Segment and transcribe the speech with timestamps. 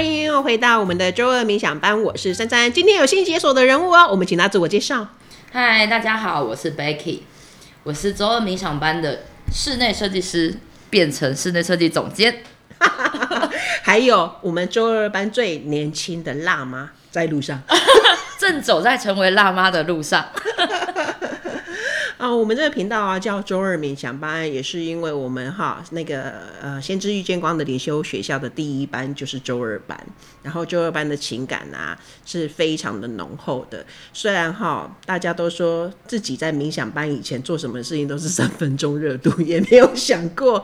[0.00, 2.72] 欢迎又回到我们的周二冥想班，我是珊珊。
[2.72, 5.06] 今天有新解锁的人物哦，我们请他自我介绍。
[5.52, 7.18] 嗨，大家好，我是 Becky，
[7.82, 10.54] 我是周二冥想班的室内设计师，
[10.88, 12.42] 变成室内设计总监。
[13.84, 17.60] 还有我们周二班最年轻的辣妈在路上，
[18.40, 20.24] 正走在成为辣妈的路上。
[22.20, 29.98] 啊，我们这个频道啊叫周二冥想班，也是因为我们哈那个呃先知遇见光的灵修学校的第一班就是周二班，
[30.42, 33.86] 然后周二班的情感啊是非常的浓厚的。
[34.12, 40.62] 虽然哈大家都说自己在冥想班以前做什么事情都是三分钟热度，也没有想过。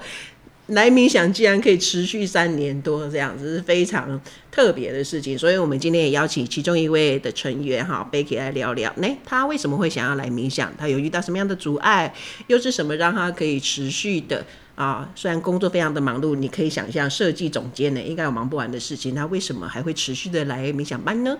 [0.68, 4.20] 来冥想竟然可以持续三年多，这样子是非常
[4.50, 5.38] 特别的事情。
[5.38, 8.92] 所以，我们今天也邀请其中一位的成员哈，Becky 来聊聊。
[8.96, 10.74] 那他为什么会想要来冥想？
[10.76, 12.12] 他有遇到什么样的阻碍？
[12.48, 15.08] 又是什么让他可以持续的啊？
[15.14, 19.14] 虽然工作非常的忙碌，你可以想象设计总监呢，应该有忙不完的事情。
[19.14, 21.38] 他为什么还会持续的来冥想班呢？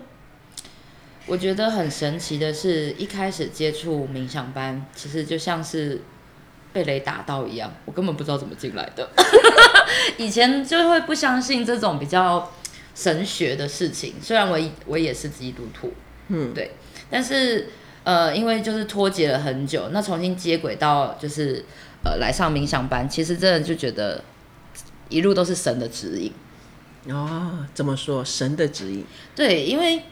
[1.27, 6.03] 我觉得很神奇的是，一开始接触冥想班，其实就像是。
[6.77, 9.09] 被雷打到一样，我根本不知道怎么进来的。
[10.19, 12.53] 以前就会不相信这种比较
[12.95, 15.91] 神学的事情，虽然我我也是基督徒，
[16.29, 16.73] 嗯，对，
[17.09, 17.71] 但是
[18.05, 21.65] 呃，因为就是脱节了很久，那重新接轨到就是
[22.05, 24.23] 呃来上冥想班，其实真的就觉得
[25.09, 26.31] 一路都是神的指引。
[27.11, 29.03] 哦，怎么说神的指引？
[29.35, 30.03] 对，因为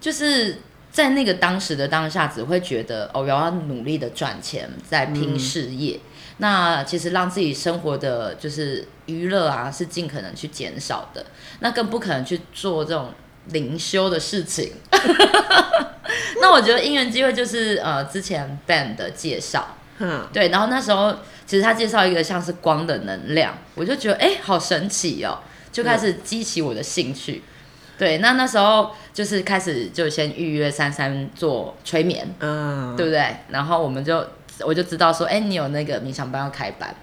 [0.00, 0.56] 就是。
[0.94, 5.96] 在那个当时的当下，只会觉得哦，我要努力的赚钱，在拼事业。
[5.96, 6.00] 嗯、
[6.38, 11.24] 那其实让自己生活的就是娱乐啊，是尽可能去减少的。
[11.60, 13.12] 那更不可能去做这种
[13.46, 14.72] 灵修的事情。
[16.40, 25.38] 那我觉得因缘机会就是呃，之前 Ben 的介绍，嗯，对，然后那时候其实他介绍一个像是光的能量，我就觉得哎、欸，好神奇哦，
[25.72, 27.42] 就开始激起我的兴趣。
[27.46, 27.50] 嗯
[27.96, 33.36] 对，那那时候就是开始就先预约珊珊做催眠，嗯，对不对？
[33.50, 34.26] 然后我们就
[34.60, 36.94] 我就知道说，哎，你有那个冥想班要开班，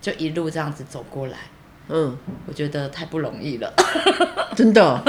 [0.00, 1.36] 就一路这样子走过来，
[1.88, 3.72] 嗯，我觉得太不容易了，
[4.56, 5.02] 真的，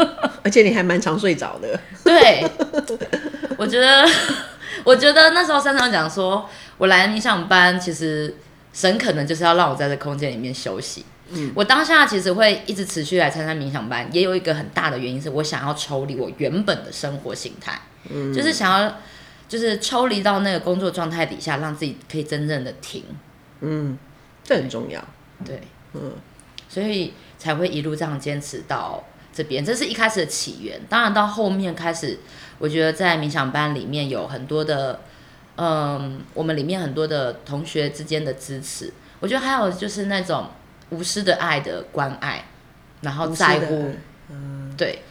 [0.43, 2.43] 而且你还蛮常睡着的，对，
[3.57, 4.05] 我觉得，
[4.83, 8.35] 我觉得那时候珊珊讲说，我来冥想班，其实
[8.73, 11.05] 神可能就是要让我在这空间里面休息。
[11.29, 17.77] 嗯，我当下其实会一直持续来参加冥想班，也有一个很大的原因是我想要抽离我原本的生活形态，
[18.09, 18.95] 嗯，就是想要
[19.47, 23.03] 就是抽离到那个工作状态底下，让自己可以真正的停，
[23.61, 23.97] 嗯，
[24.43, 25.03] 这很重要，
[25.45, 25.61] 对，
[25.93, 26.13] 嗯，
[26.67, 29.03] 所以才会一路这样坚持到
[29.33, 30.79] 这边，这是一开始的起源。
[30.89, 32.19] 当然到后面开始，
[32.59, 35.01] 我觉得在冥想班里面有很多的，
[35.55, 40.47] 嗯，我们里面很多的同学之间的支持，我觉得还有就是那种。
[40.89, 42.45] 无私的爱的关爱，
[43.01, 43.93] 然后在乎，
[44.29, 45.01] 嗯，对，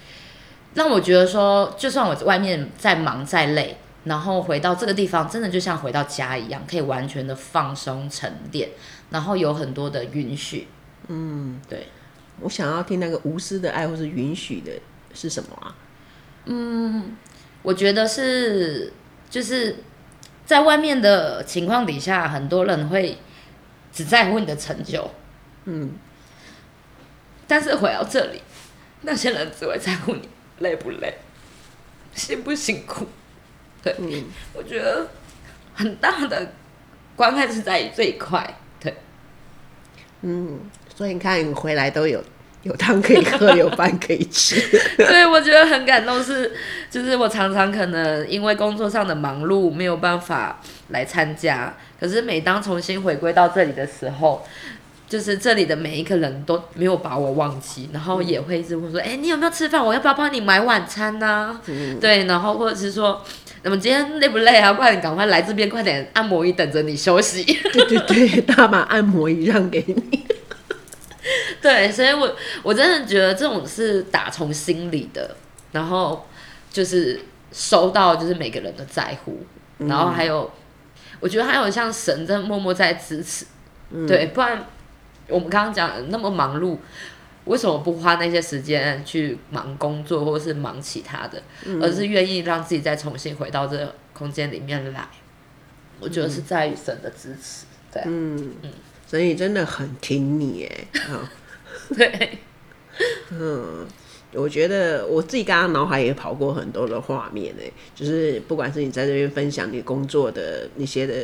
[0.73, 8.71] 让我觉得说，就算我外面再忙再累，然后回到这个地方，真的就像回到家一样，可以完全的放松沉淀，
[9.11, 10.69] 然后有很多的允许，
[11.09, 11.89] 嗯，对，
[12.39, 14.71] 我想要听那个无私的爱或是允许的
[15.13, 15.75] 是什么啊？
[16.45, 17.17] 嗯，
[17.63, 18.93] 我觉得是
[19.29, 19.79] 就是
[20.45, 23.19] 在外面的情况底下，很多人会
[23.93, 25.11] 只在乎你的成就。
[25.65, 25.91] 嗯，
[27.49, 28.41] 但是回到这里，
[29.01, 30.29] 那些人只会在乎你
[30.61, 31.19] 累不累，
[32.15, 33.05] 辛不辛苦。
[33.87, 35.07] 对，嗯，我觉得
[35.75, 36.53] 很大的
[37.15, 38.59] 关爱是在于这一块。
[38.81, 38.93] 对，
[40.23, 40.59] 嗯，
[40.93, 42.21] 所以你看，你回来都有
[42.65, 44.61] 有汤可以喝，有饭可以吃。
[44.99, 46.53] 对，我觉得很感动是，是
[46.91, 54.45] 就是我常常可能因为工作上的忙碌没有办法来参加，可是每当重新回归到这里的时候。
[55.09, 59.81] 就是这里的每一个人都没有把我忘记，然后也会一直问说：“哎、欸，你有没有吃饭？
[59.81, 63.23] 我要不要帮你买晚餐呢、啊？”嗯、对，然后或者是说
[63.67, 64.73] ：“那么今天累不累啊？
[64.73, 67.43] 快点，赶快来这边，快点按摩椅等着你休息。”
[67.73, 70.25] 对对对，大把按摩椅让给你。
[71.61, 75.37] 对，所以我我真的觉得这种是打从心里的，
[75.73, 76.29] 然后
[76.71, 77.21] 就是
[77.51, 79.45] 收到就是每个人的在乎，
[79.81, 80.49] 嗯、然后还有
[81.19, 83.47] 我觉得还有像神在默默在支持，
[83.91, 84.65] 嗯、对，不然。
[85.29, 86.77] 我们刚刚讲那么忙碌，
[87.47, 95.09] 为什么不花那些时间去忙工作或者是忙其他的，嗯、而是愿意让自己再重新回到这个空间里面来？
[95.99, 98.53] 我觉得是在于神的支持，对，嗯。
[98.63, 98.71] 嗯，
[99.07, 100.87] 所以真的很挺你耶，
[101.97, 102.39] 对，
[103.31, 103.87] 嗯，
[104.33, 111.15] 我觉得我自己刚刚脑海也跑过很多的画面诶，就是不管是你在这边分享你工作的那些的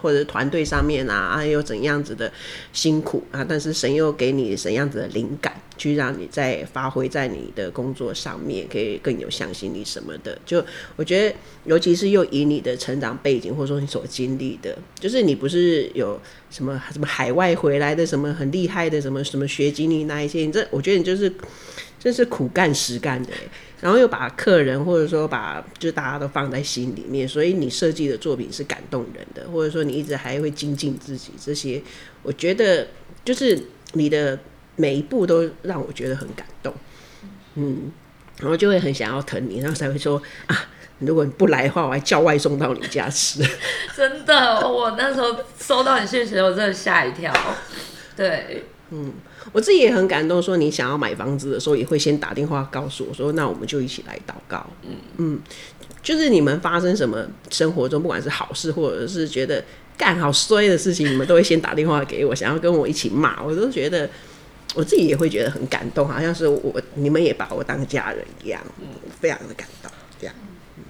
[0.00, 2.30] 或者团队上面啊，啊有怎样子的
[2.72, 10.38] 辛苦啊，但是神又给你怎样子的灵感，去让你在发挥在你的工作上面，可以更有向心力什么的。
[10.44, 10.64] 就
[10.96, 16.20] 我觉得，尤其是又以你的成长背景，或者说你所经历的，就是你不是有
[16.50, 21.32] 什么什么海外回来的什么很厉害的什么什么学经历那一些，你这我觉得你就是
[22.00, 23.30] 真是苦干实干的。
[23.80, 31.80] 然后又把客人或者说把就大家都放在心里面，所以你设计的作品是感动人的，或者说你一直还会精进自己，这些
[32.22, 32.86] 我觉得
[33.24, 33.58] 就是
[33.94, 34.38] 你的
[34.76, 36.74] 每一步都让我觉得很感动，
[37.54, 37.90] 嗯，
[38.40, 40.68] 然后就会很想要疼你，然后才会说啊，
[40.98, 43.42] 如果你不来的话，我还叫外送到你家吃。
[43.96, 47.32] 真的，我那时候收到你讯息，我真的吓一跳。
[48.14, 49.14] 对，嗯。
[49.52, 54.64] 我自己也很感动，说你想要买房子的时候，也会先打电话告诉我说，那我们就一起来祷告。
[54.82, 55.40] 嗯嗯，
[56.02, 59.64] 就是你们发生什么生活中，不管是好事或者是觉得
[59.96, 63.42] 干好衰的事情，你们都会先打电话给我，想要跟我一起骂。
[63.42, 64.08] 我都觉得
[64.74, 68.60] 我自己也会觉得很感动，好像是我你们也把我当家人一样，
[69.20, 69.90] 非常的感动。
[70.20, 70.34] 这样，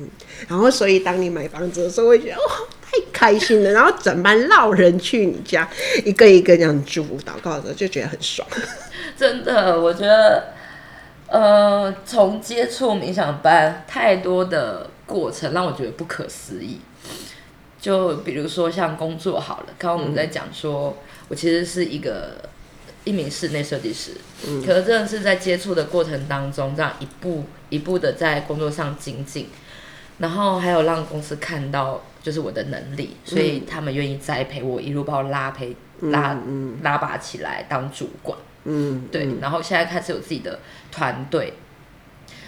[0.00, 0.08] 嗯，
[0.48, 2.42] 然后所以当你买房子的时候，会觉得哇。
[2.92, 5.70] 太开心了，然后整班老人去你家，
[6.04, 8.44] 一个一个这样祝福祷告的时候，就觉得很爽。
[9.16, 10.48] 真的，我觉得，
[11.28, 16.80] 呃，从接触冥想班太多的过程，让我觉得不可思议。
[17.80, 20.96] 就比如说像工作好了，刚刚我们在讲说，嗯、
[21.28, 22.38] 我其实是一个
[23.04, 24.10] 一名室内设计师，
[24.48, 29.48] 嗯，可是真的是在接触的过程当中，这样一步一步的在工作上精进，
[30.20, 32.00] 然后还有让公司看到。
[32.22, 38.38] 就是我的能力，所以他们愿意栽培我，一路把我拉培拉、嗯、拉拔起来当主管。
[38.64, 39.26] 嗯，对。
[39.40, 40.58] 然后现在开始有自己的
[40.92, 41.54] 团队。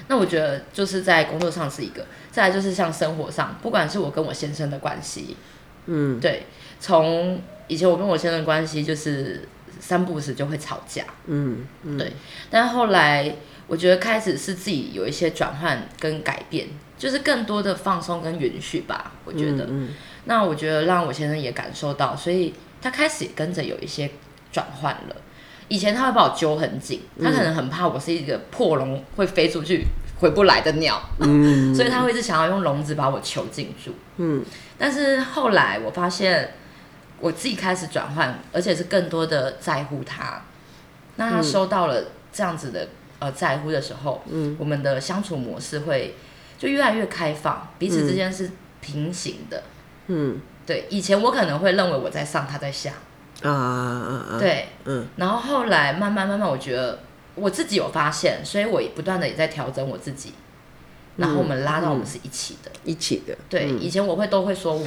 [0.09, 5.39] 那我觉得就是在工作上是一个，再来就是像生活上，不管是我跟我先生的关系，
[5.87, 6.43] 嗯，对。
[6.79, 9.49] 从以前我跟我先生的关系就是
[9.83, 12.13] 三不时就会吵架，嗯，嗯对。
[12.49, 13.35] 但后来
[13.67, 16.69] 我觉得开始是自己有一些转换跟改变。
[16.99, 19.65] 就是更多的放松跟允许吧，我觉得。
[19.65, 19.89] 嗯嗯、
[20.27, 24.09] 那我觉得让我先生也感受到，所以他开始也跟着有一些
[24.53, 25.17] 转换了。
[25.67, 29.85] 以前他会把我揪很紧，他可能很怕我是一个破笼会飞出去
[30.21, 33.93] 回不来的鸟，嗯、 所以他会一直想要用笼子把我囚禁住。
[34.19, 34.45] 嗯。
[34.79, 36.55] 但是后来我发现，
[37.23, 40.43] 我自己开始转换，而且是更多的在乎他。
[41.17, 42.89] 那他收到了这样子的
[43.19, 46.15] 呃在乎的时候，嗯，我们的相处模式会。
[46.59, 48.49] 就越来越开放，彼此之间是
[48.81, 49.61] 平行的。
[50.07, 50.87] 嗯，对。
[50.91, 52.93] 以前我可能会认为我在上，他在下。
[53.43, 54.39] 啊啊啊！
[54.39, 55.05] 对，嗯。
[55.17, 57.01] 然后后来慢慢慢慢，我觉得
[57.35, 60.35] 我自己有发现，所以我不断的也在调整我自己。
[61.17, 63.37] 然后我们拉到我们是一起的，一起的。
[63.49, 64.87] 对，以前我会都会说我，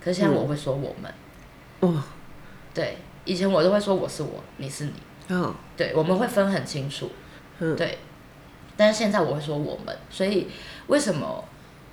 [0.00, 1.12] 可是现在我会说我们。
[1.80, 2.02] 哦。
[2.74, 4.92] 对，以前我都会说我是我，你是你。
[5.28, 5.54] 嗯。
[5.76, 7.10] 对，我们会分很清楚。
[7.58, 7.74] 嗯。
[7.76, 7.98] 对。
[8.76, 10.48] 但是现在我会说我们，所以
[10.88, 11.44] 为什么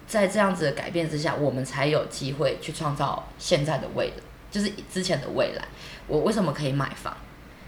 [0.05, 4.13] 在这样子的改变之下，我们才有机会去创造现在的未来，
[4.51, 5.65] 就是之前的未来。
[6.07, 7.15] 我为什么可以买房？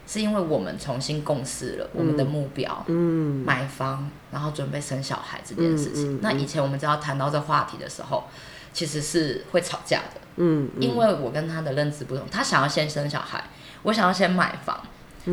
[0.07, 6.13] 是因为我们重新共识了我们的目标，嗯，买房，然后准备生小孩这件事情。
[6.13, 8.25] 嗯嗯嗯、那以前我们只要谈到这话题的时候，
[8.71, 10.81] 其实是会吵架的，嗯，嗯。
[10.81, 13.43] 因为我跟他的认知不同，他想要先生小孩，
[13.83, 14.79] 我想要先买房，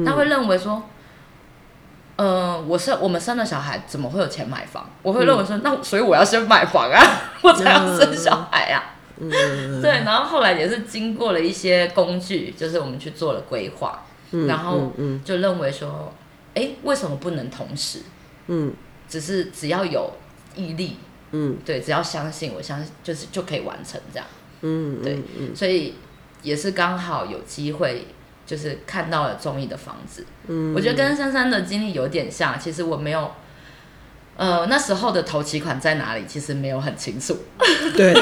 [0.05, 0.83] 他会认为说。
[2.17, 4.88] 嗯、呃，我生我们生了小孩，怎么会有钱买房？
[5.00, 7.00] 我会认为说，嗯、那所以我要先买房啊，
[7.41, 8.95] 我才要生小孩啊。
[9.19, 14.93] 嗯、对，然后后来也是经过了一些工具，就是我们去做了规划，嗯、然后
[15.25, 16.12] 就认为说，
[16.55, 18.01] 哎，为什么不能同时？
[18.49, 18.73] 嗯，
[19.09, 20.12] 只是只要有
[20.57, 20.97] 毅力，
[21.31, 24.27] 嗯，对，只要相信，我相信就是就可以完成这样。
[24.62, 25.95] 嗯，对，嗯、所以
[26.43, 28.07] 也是刚好有机会。
[28.45, 32.59] 就是看到了中意的房子，嗯，我觉得跟珊珊的经历有点像。
[32.59, 33.33] 其实我没有，
[34.37, 37.39] 呃，那时候的头期款在哪里，其实没有很清楚。
[37.97, 38.12] 对。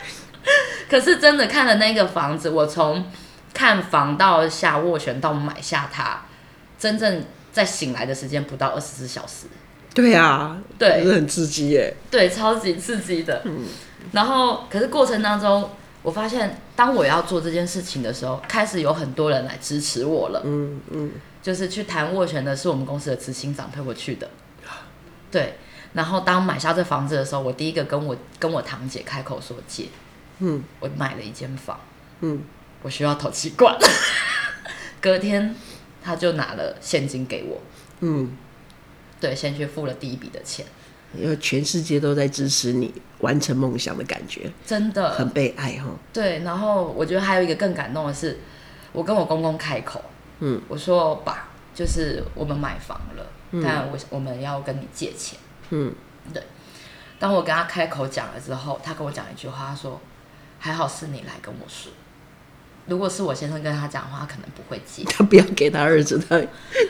[0.88, 3.04] 可是真的看了那个房子，我从
[3.52, 6.22] 看房到下斡旋到买下它，
[6.78, 9.46] 真正在醒来的时间不到二十四小时。
[9.94, 11.94] 对啊，对，是很刺激耶。
[12.10, 13.42] 对，超级刺激的。
[13.44, 13.64] 嗯。
[14.12, 15.70] 然后，可是过程当中。
[16.02, 20.40] 我发现，当我要做这件事情的时候，开始有很多人来支持我了。
[20.46, 24.26] 嗯嗯，嗯就是去谈斡旋的是我们公司的执行长陪我去的。
[25.30, 25.58] 对，
[25.92, 29.88] 然后当买下这房子的时候，我第一个跟我跟我堂姐开口说借。
[30.38, 31.78] 嗯，我买了一间房。
[32.20, 32.44] 嗯，
[32.82, 33.76] 我需要投气罐。
[35.00, 35.54] 隔天
[36.02, 37.60] 他就拿了现金给我。
[38.00, 38.36] 嗯，
[39.20, 40.64] 对，先去付了第一笔的钱。
[41.12, 45.88] 因为全世界都在支持你完成梦想的感觉，真的很被爱哈。
[46.12, 48.38] 对，然后我觉得还有一个更感动的是，
[48.92, 50.00] 我跟我公公开口，
[50.38, 55.36] 嗯，我说爸，就是我们买房了，嗯、但我我们要跟你借钱，
[55.70, 55.92] 嗯，
[56.32, 56.40] 对。
[57.18, 60.00] 当我跟他开口讲了之后，他跟我讲一句话，他说
[60.60, 61.90] ：“还好是你来跟我说，
[62.90, 65.04] 如果是我先生跟他讲的话，可能不会记。
[65.08, 66.38] 他不要给他儿子，他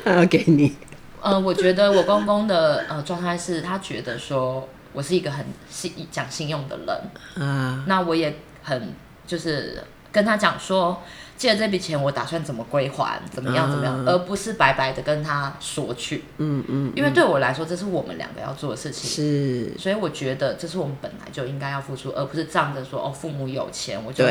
[0.04, 0.74] 他要给你。”
[1.22, 8.94] 呃，我觉得我公公的呃状态是他觉得说我是一个很信讲信用的人啊，那我也很
[9.26, 11.00] 就是跟他讲说。
[11.40, 13.18] 借了这笔钱，我打算怎么归还？
[13.30, 13.70] 怎么样？
[13.70, 14.04] 怎么样？
[14.04, 16.22] 而不是白白的跟他索取。
[16.36, 16.92] 嗯嗯。
[16.94, 19.08] 因为对我来说，这是我们两个要做的事情。
[19.08, 19.72] 是。
[19.78, 24.22] 所以我觉得这是我们本来就应该要付出，而不是仗着说哦，父母有钱，我就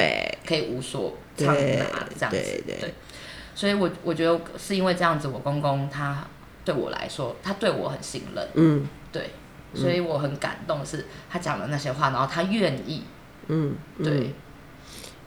[0.45, 1.57] 可以无所偿拿
[2.15, 2.37] 这样子。
[2.37, 2.93] 对对对。
[3.55, 6.23] 所以我我觉得是因为这样子，我公公他
[6.63, 8.47] 对我来说，他对我很信任。
[8.53, 8.87] 嗯。
[9.11, 9.31] 对。
[9.73, 13.01] 所以我很感动，是他讲的那些话，然后他愿意。
[13.47, 13.75] 嗯。
[13.97, 14.31] 对。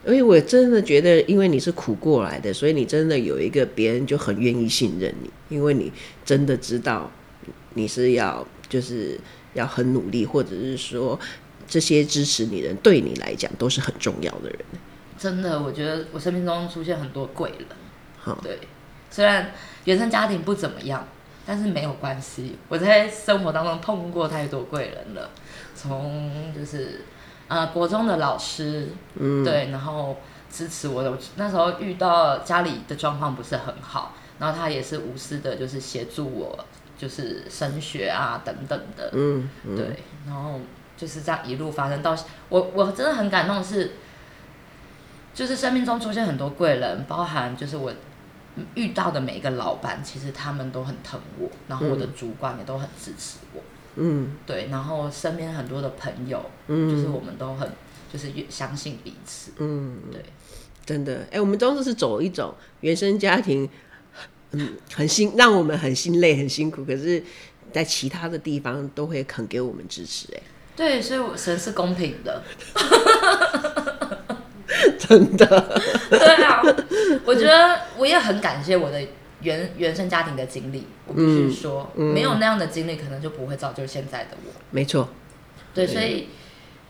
[0.05, 5.93] 因为我真的觉得，因为你是苦过来的，所以你真的有一个别人就很愿意信任你，因为你
[6.25, 7.09] 真的知道
[7.75, 9.17] 你是要就是
[9.55, 11.19] 要很努力，或者是说
[11.69, 14.59] 这些支持你的人对你来讲都是很重要的人。
[15.17, 17.69] 真的，我觉得我生命中出现很多贵人。
[18.19, 18.59] 好，对，
[19.09, 19.53] 虽然
[19.85, 21.07] 原生家庭不怎么样，
[21.47, 22.57] 但是没有关系。
[22.69, 25.31] 我在生活当中碰过太多贵人了，
[25.77, 27.03] 从就是。
[27.53, 30.17] 呃，国中的老师，嗯，对，然后
[30.51, 31.13] 支持我的。
[31.37, 36.59] 那时候遇到家里的状况不是很好，然后他也是无私的，就是协助我，
[36.97, 40.59] 就是升学啊等等的，嗯，嗯对，然后
[40.97, 42.17] 就是这样一路发生到
[42.49, 43.93] 我，我真的很感动的是，
[45.35, 47.93] 就是生命中出现很多贵人，包含就是我
[48.75, 53.61] 遇到的每一个老板，其实他们都很疼我，然后我的主管也都很支持我。
[53.97, 57.69] 嗯，对，然后身边很多的朋友，嗯，就是我们都很
[58.13, 60.23] 就是越相信彼此，嗯，对，
[60.85, 63.69] 真的，哎，我们都是走一种原生家庭，
[64.53, 67.23] 嗯，很辛，让我们很心累、很辛苦，可是，
[67.73, 70.43] 在其他的地方都会肯给我们支持，哎，
[70.75, 72.43] 对，所以神是公平的，
[74.99, 75.81] 真的，
[76.11, 76.63] 对啊，
[77.25, 79.01] 我觉得我也很感谢我的。
[79.43, 84.53] 原原生家庭的经历，我必须说，嗯嗯、没有那样的经历，可能就不会造就现在的我。
[84.71, 85.09] 没错，
[85.75, 86.29] 对，所以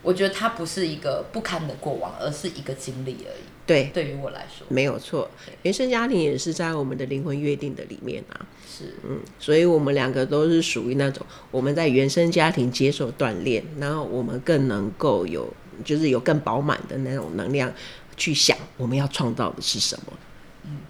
[0.02, 3.42] 我觉得它不是一个不堪的过往，而是一个经历而已。
[3.64, 5.30] 对，对于我来说，没有错。
[5.62, 8.44] 原生家庭也是在我们的灵魂约定的里面啊。
[8.68, 15.48] 是，嗯，所以我们两个都是属于那种我们在原生家庭接受锻炼，然后我们更能够有，
[15.84, 17.72] 就是有更饱满的那种能量
[18.16, 20.12] 去想我们要创造的是什么。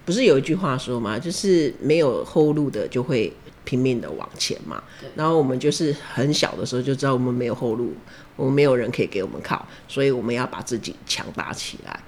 [0.04, 1.18] 不是有一句话说吗？
[1.18, 3.32] 就是没有后路的就会
[3.64, 4.82] 拼命的往前嘛。
[5.14, 7.92] 然后我们就是很小的时候就知道我们没有后路，
[8.34, 12.00] 我们没有人可以给我们靠，所以我们要把自己强大起来。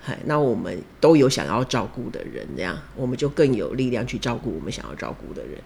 [0.00, 5.60] 嗨，那我们都有想要照顾的人，这样我们就更有力量去照顾我们想要照顾的人。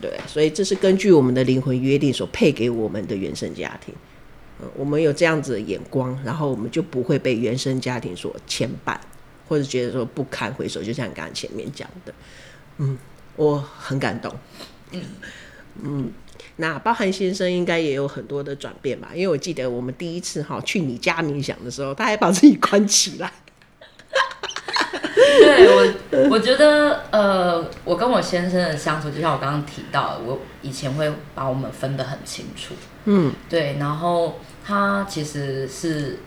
[0.00, 3.94] 对，所以这是根据我们的灵魂约定所配给我们的原生家庭。
[4.62, 8.96] 嗯，我们有这样子的眼光，然后我们就不会被原生家庭所牵绊。
[9.50, 12.14] 或者觉得说不堪回首，就像刚刚前面讲的，
[12.78, 12.96] 嗯，
[13.34, 14.32] 我很感动，
[14.92, 15.02] 嗯
[15.82, 16.12] 嗯，
[16.54, 19.10] 那包含先生应该也有很多的转变吧？
[19.12, 23.32] 因为我记得我们第一次哈去你家冥想的时候，他还把自己关起来。
[25.40, 25.66] 对
[26.12, 32.72] 我，我觉得呃，我跟我先生的相处，就像我刚刚提到的，我以前会把我们分得很清楚，
[33.06, 36.20] 嗯，对，然后他其实是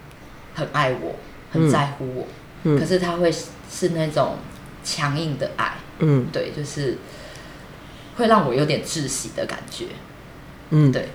[0.54, 1.16] 很爱我，
[1.54, 2.24] 很在乎我。
[2.24, 2.34] 嗯
[2.64, 4.38] 可是他会是那种
[4.84, 6.98] 强硬的爱，嗯，对，就是
[8.16, 9.86] 会让我有点窒息的感觉，
[10.70, 11.10] 嗯，对。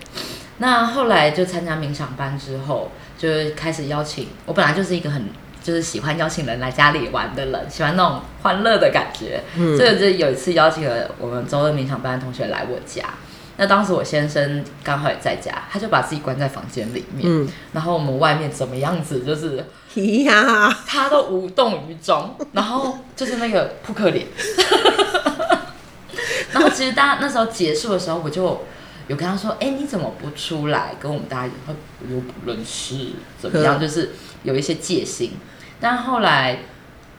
[0.57, 4.27] 那后来就参加冥想班之后，就开始邀请。
[4.45, 5.29] 我本来就是一个很
[5.63, 13.03] 就是喜欢邀请人来家里玩的人，喜欢那种欢乐的感觉，嗯，所以就有一次邀请了我们周二冥想班的同学来我家。
[13.59, 19.65] 那当时我先生刚好也在家，他就把自己关在房间里面，嗯，然后我们外面怎么样子，就是
[20.23, 24.25] 呀， 他都无动于衷，然后就是那个扑克脸，
[26.53, 28.41] 然后其实大家那时候结束的时候，我就
[29.09, 31.51] 有跟他说，哎，你怎么不出来跟我们大家？
[31.67, 31.73] 他
[32.09, 33.77] 又不认识，怎么样？
[33.77, 34.11] 就是
[34.43, 35.33] 有一些戒心。
[35.81, 36.59] 但后来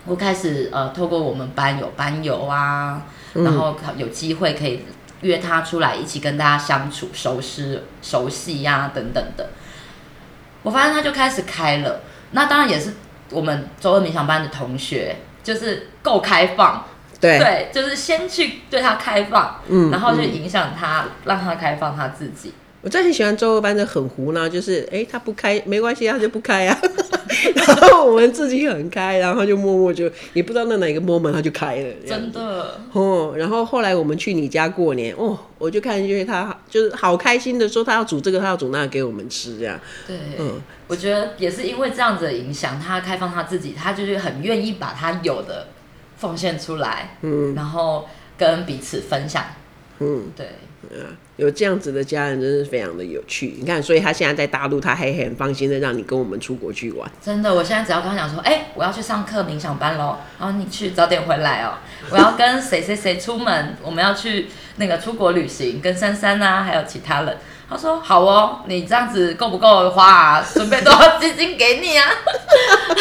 [0.07, 3.03] 我开始呃，透过我们班有班友啊，
[3.35, 4.81] 然后有机会可以。
[5.23, 9.51] 约他出来一起跟大家相处、熟悉、熟悉呀、啊、等等的，
[10.63, 12.01] 我发现他就开始开了。
[12.33, 12.95] 那当然也是
[13.31, 16.85] 我们周二冥想班的同学，就是够开放，
[17.21, 22.55] 对对，就是先去对他开放，嗯，然后就影响他，嗯、让他开放他自己。
[22.83, 26.79] 我真的很喜欢周二班的很胡闹，就是哎、欸，他不开没关系，他就不开啊。
[27.55, 31.95] 然后我们自己很开，然后就默默就也不知道那哪一个 moment 他就开了。
[32.07, 33.35] 真的哦。
[33.37, 39.79] 然后后来我们去你家过年，哦，我就看见他就是好开心的说他要煮这个，他要煮那个给我们吃，这样。
[40.07, 45.69] 对，嗯，我觉得也是因为这样子的影响，他开放他自己，他就是很愿意把他有的
[46.17, 49.45] 奉献出来，嗯，然后跟彼此分享，
[49.99, 50.47] 嗯，对。
[50.93, 53.55] 嗯，有这样子的家人真是非常的有趣。
[53.59, 57.09] 你看，所以他现在在大陆，他还很放心的让你跟我们出国去玩。
[57.23, 61.75] 真的，我现在只要跟他讲说，哎、我要去上课冥想班喽，然后你去早点回来哦。
[62.11, 67.37] 我要跟谁谁谁出门，我们要去那个出国旅行，跟珊珊啊，还有其他人。
[67.69, 70.45] 他说好哦，你这样子够不够花啊？
[70.53, 72.11] 准备多少基金给你啊？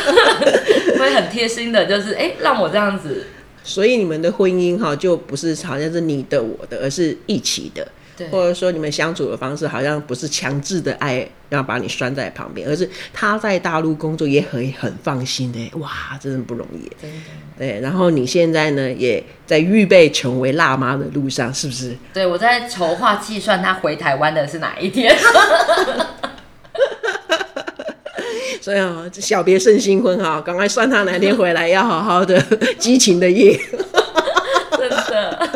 [0.99, 3.25] 会很贴心的，就是哎、让我这样子。
[3.69, 7.87] 所以你们的婚姻哈，就不是好像是你的我的，而是一起的。
[8.17, 15.71] 对，或者说你们相处的方式好像不是强制的爱要把你拴在旁边，而是他在大陆工作也很很放心的。
[15.77, 16.91] 哇，真的不容易。
[16.99, 17.17] 真的。
[17.57, 21.95] 对，然后你现在呢，也在预备成为辣妈的路上，是不是？
[22.13, 25.15] 对，我在筹划计算他回台湾的是哪一天。
[28.69, 32.39] 所以啊，小别胜新婚哈，赶快算他哪天回来，要好好的
[32.77, 33.59] 激情的夜。
[34.77, 35.49] 真的。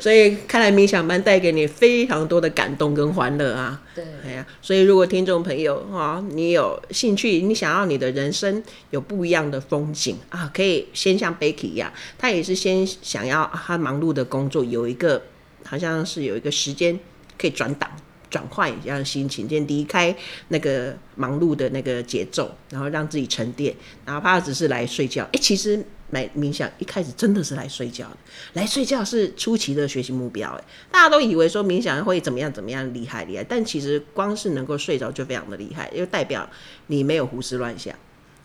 [0.00, 3.78] 所以看来冥想班带给你非常多的感动跟欢乐啊。
[3.94, 4.02] 对。
[4.24, 15.20] 哎呀，所以如果听众朋友哈，你有兴趣，你想要你的人生有不一样的风景啊，可以先像 Becky 一样，他也是先想要他忙碌的工作有一个，
[15.66, 16.98] 好像是有一个时间
[17.38, 17.90] 可以转档。
[18.32, 20.16] 转换一下心情，先离开
[20.48, 25.22] 那个忙碌的那个节奏，然后让自己沉淀，哪怕只是来睡觉。
[25.34, 28.16] 哎、其实来冥想一开始真的是来睡觉的，
[28.54, 30.48] 来睡觉是初期的学习目标。
[30.48, 36.48] 哎，大家都以为说冥想会怎么样怎么样厉害厉害，但其实光是能够睡着就非常的厉害，因为代表
[36.86, 37.94] 你没有胡思乱想，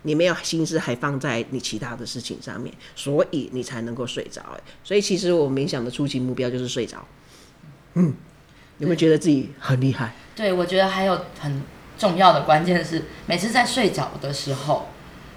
[0.02, 4.42] 你没有心思还放在你其他的事情上面，所以你才能够睡着。
[4.54, 7.02] 哎，所以其实我冥想的初期目标就是睡着。
[7.94, 8.14] 嗯。
[8.78, 10.12] 有没有觉得自己很厉害？
[10.34, 11.62] 对，我觉得还有很
[11.98, 14.86] 重要的关键是，每次在睡着的时候，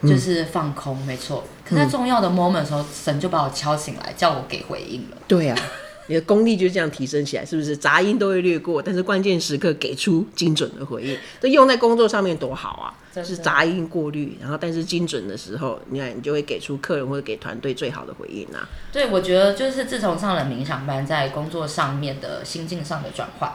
[0.03, 1.43] 就是放空，嗯、没错。
[1.65, 5.17] 可在重要的 moment 的时候，神就把我敲醒来，叫我给回应了。
[5.27, 5.61] 对呀、啊。
[6.07, 7.77] 你的功力就这样提升起来，是不是？
[7.77, 13.23] 杂音都会略过，但是关键时刻给出精准的回应，这用在工作上面多好啊！
[13.23, 18.67] 是杂音过滤，然后但是精准的时候，你看你就会给出客人或者给团队最好的回应啊。
[18.91, 23.53] 对，我觉得就是自从上了冥想班，在工作上面的心境上的转换，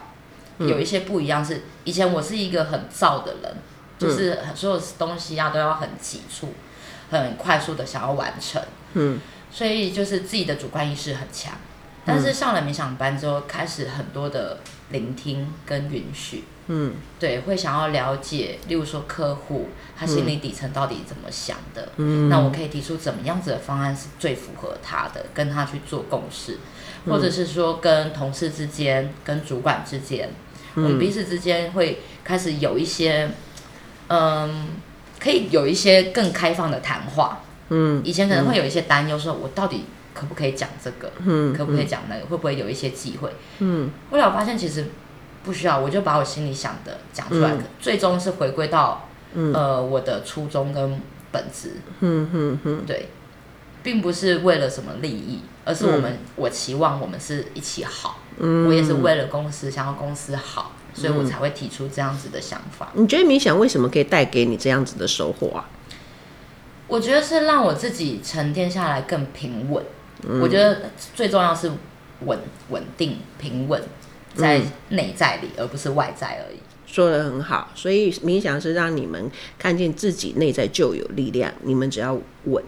[0.59, 1.55] 有一些不一样是。
[1.55, 3.57] 是以前我是一个很燥的人，
[3.99, 6.53] 就是所有东西啊都要很急促、
[7.11, 9.19] 很快速的想要完成，嗯，
[9.51, 11.55] 所以就是自己的主观意识很强。
[12.07, 26.59] 但是上了冥想班之后，开始很多的聆听跟允许，嗯，对，会想要了解，例如说客户他心理底层到底怎么想的，嗯，那我可以提出怎么样子的方案是最符合他的，跟他去做共识，
[27.07, 30.31] 或者是说跟同事之间、跟主管之间，
[30.77, 33.29] 我们彼此之间会开始有一些，
[34.07, 34.69] 嗯，
[35.19, 37.41] 可以有一些更开放的谈话，
[37.71, 39.87] 嗯，以前可能会有一些担忧，说我到底。
[40.19, 41.13] 可不可以讲这个？
[41.19, 42.25] 嗯，可不可以讲那个？
[42.25, 43.31] 会不会有一些机会？
[43.59, 44.87] 嗯，后来我发现其实
[45.45, 50.99] 不需要，我就把我心里想的讲出来，嗯、最终是回归到、嗯、呃我的初衷跟
[51.31, 51.73] 本质。
[52.01, 53.11] 嗯嗯嗯，对，
[53.83, 58.21] 并不是为了什么利益，而是我们、嗯、我期望我们是一起好。
[58.39, 62.89] 嗯，我也是为了公司想要公司好，所以我才会提出这样子的想法。
[62.95, 65.69] 你觉得冥想为什么可以带给你这样子的收获啊？
[66.89, 69.83] 我觉得是让我自己沉淀下来更平稳。
[70.41, 71.71] 我觉得最重要是
[72.25, 72.39] 稳
[72.71, 73.83] 稳定平稳
[74.35, 76.59] 在内在里，而不是外在而已。
[76.87, 82.65] 说的很好，所以冥想是让你们看见自己内在就有力量，你们只要稳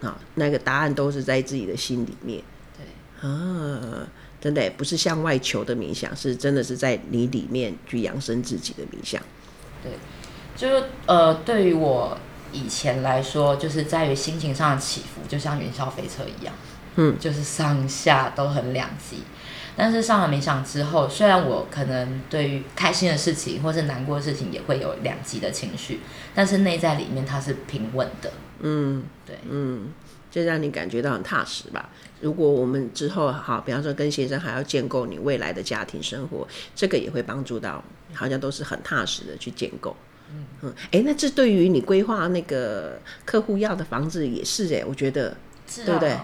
[0.00, 2.42] 啊，那个答案都是在自己的心里面。
[2.76, 4.08] 对啊，
[4.40, 9.20] 真的不是向外求的冥想，是真的是在你里面去养生自己的冥想。
[9.82, 9.92] 对，
[10.56, 12.16] 就是呃，对于我
[12.52, 16.54] 以前来说，就是在于心情上的起伏，就像云霄飞车一样。
[16.96, 19.22] 嗯，就是上下都很两极，
[19.76, 26.00] 但是上了冥想之后，虽然我可能对于开心的事情或是难过的事情也会有两极的情绪，
[26.34, 28.32] 但是内在里面它是平稳的。
[28.60, 29.92] 嗯，对，嗯，
[30.30, 31.90] 这让你感觉到很踏实吧。
[32.22, 39.94] 如果我们之后好，比方说跟先生还要建构你未来的家庭生活，这个也会帮助到，好像都是很踏实的去建构。
[40.30, 45.36] 嗯嗯，哎、欸，那这对于你规划那个客户要的房子也是哎、欸，我觉得，
[45.84, 46.16] 对不对？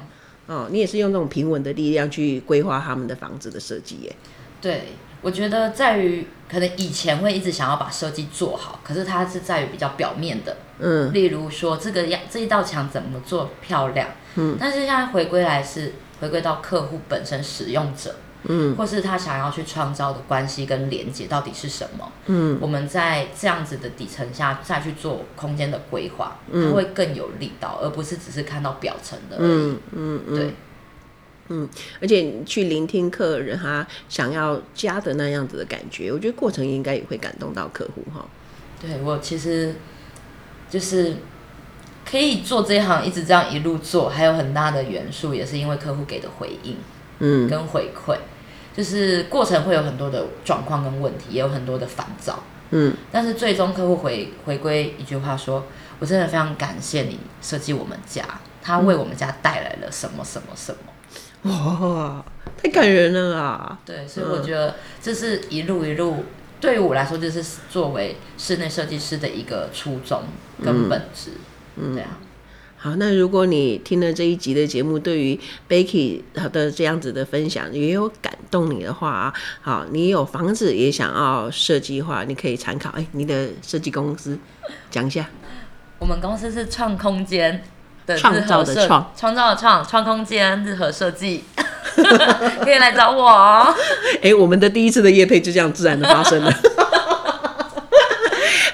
[0.46, 4.16] 哦，你也是用这种平稳的力量去规划他们的房子的设计耶？
[4.60, 4.84] 对，
[5.20, 30.36] 我觉得在于可能以前会一直想要把设计做好，可是它是在于比较表面的，嗯，例如说这个样这一道墙怎么做漂亮，嗯，但是现在回归来是回归到客户本身使用者，嗯，或是他想要去创造的关系跟连接到底是什么，嗯，我们在这样子的底层下再去做空间的规划，嗯，它会更有力道，而不是只是看到表层的而已，嗯嗯，嗯。
[30.36, 30.54] 对。
[31.48, 31.68] 嗯，
[32.00, 38.24] 而且去聆听客人他想要加的那样子的感觉，我觉得过程应该也会感动到客户哈。
[38.80, 39.74] 对，我其实
[40.70, 41.16] 就是
[42.08, 46.76] 可以做这一行，一直这样一路做，还有很大的元素也是因为客户给的回应，
[47.18, 48.16] 嗯，跟回馈，
[48.76, 55.66] 就是过程会有很多的状况跟问题，也有很多的烦躁，嗯，但是最终客户回回归一句话说
[56.00, 58.24] ：“我真的非常感谢你设计我们家，
[58.62, 60.78] 他为我们家带来了什么什么什么。”
[61.50, 62.24] 哇，
[62.56, 63.78] 太感人了啊！
[63.84, 66.24] 对，所以我觉得这是一路一路，
[66.60, 70.22] 对于我来说，就是作为室内设计师的一个初衷
[70.64, 71.32] 跟本质。
[71.76, 72.16] 嗯，对啊。
[72.82, 82.90] 好，那如果你听了这一集的节目，对于 Becky 的这样子的分享也有感动你的话啊，好，你有房子也想要设计的话，你可以参考。
[82.90, 84.36] 哎、欸，你的设计公司
[84.90, 85.24] 讲一下。
[86.00, 87.62] 我们公司是创空间
[88.04, 88.16] 的。
[88.18, 91.44] 创造的创，创造的创，创空间，日和设计，
[92.64, 93.72] 可以来找我哦。
[94.18, 96.52] 哎、欸，我们的第一次的夜配就这样自然的发生了。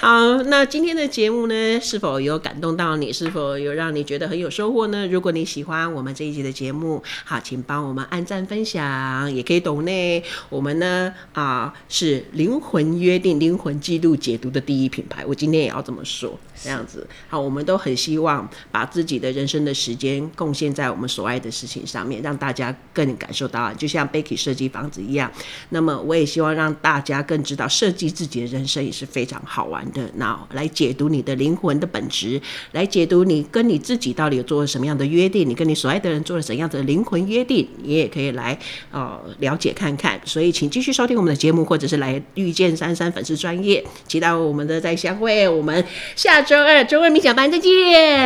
[0.09, 3.13] 好，那今天的节目呢，是否有感动到你？
[3.13, 5.07] 是否有让你觉得很有收获呢？
[5.07, 10.23] 如果你喜欢我们这一集的节目，好，请帮我们按赞分享，也可以懂呢。
[10.49, 15.27] 我们呢，啊，是灵魂约定、灵魂记录解读的第一品牌。
[15.27, 17.07] 我今天也要这么说，这样子。
[17.29, 25.31] 好，我们都很希望把自己的人生的时间贡献在我们所爱的事情上面，让大家更感受到，就像 Becky 设计房子一样。
[25.71, 30.11] 那么，我也希望让大家更知道，设计自己的人生也是非常好玩的。
[30.15, 32.41] 那来解读你的灵魂的本质，
[32.73, 38.59] 来解读你跟你自己到底有做了什么样的约定，你跟你所爱的人做了怎样的灵魂约定，你也可以来
[38.91, 40.21] 呃了解看看。
[40.25, 45.49] 所以请继续收听我们的节目，或者是来遇见珊珊粉丝专业，期待我们的再相会。
[45.49, 45.85] 我们
[46.17, 47.71] 下周二周二米小班再见。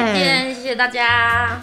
[0.06, 1.60] 再见谢谢大家。